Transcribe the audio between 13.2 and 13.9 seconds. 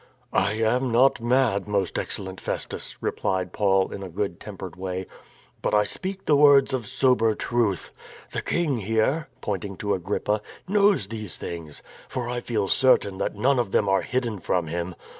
none of them